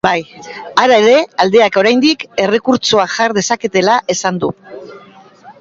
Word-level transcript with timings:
Hala 0.83 0.95
ere, 1.01 1.17
aldeek 1.43 1.77
oraindik 1.83 2.25
errekurtsoa 2.45 3.07
jar 3.19 3.39
dezaketela 3.41 4.03
esan 4.15 4.45
du. 4.47 4.55